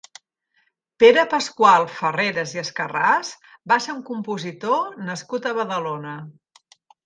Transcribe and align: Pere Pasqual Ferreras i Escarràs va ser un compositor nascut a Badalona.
Pere 1.03 1.25
Pasqual 1.33 1.85
Ferreras 1.97 2.55
i 2.57 2.63
Escarràs 2.63 3.31
va 3.75 3.79
ser 3.87 3.97
un 3.99 4.03
compositor 4.11 4.99
nascut 5.11 5.51
a 5.53 5.57
Badalona. 5.63 6.19